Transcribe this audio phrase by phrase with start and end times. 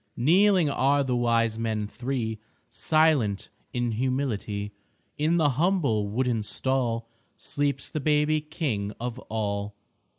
[0.17, 2.39] Kneeling are the Wise Men Three,
[2.71, 4.73] Silent in humility.
[5.19, 9.75] In the humble wooden stall Sleeps the baby King of all.